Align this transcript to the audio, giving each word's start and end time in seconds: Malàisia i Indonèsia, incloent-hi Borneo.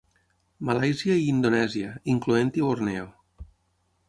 Malàisia 0.69 1.17
i 1.25 1.29
Indonèsia, 1.33 1.93
incloent-hi 2.15 2.67
Borneo. 2.71 3.09